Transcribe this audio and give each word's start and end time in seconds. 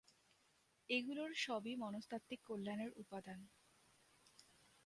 এগুলোর 0.89 1.31
সবই 1.43 1.73
মনস্তাত্ত্বিক 1.83 2.39
কল্যাণের 2.47 2.91
উপাদান। 2.95 3.39